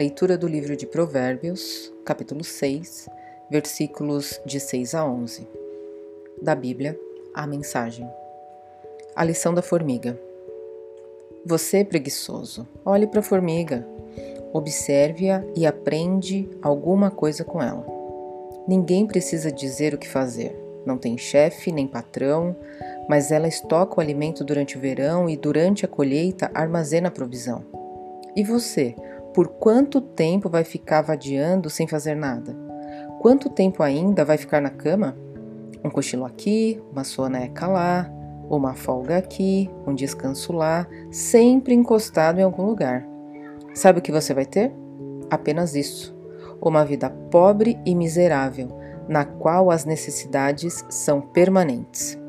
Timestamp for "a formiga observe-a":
13.20-15.44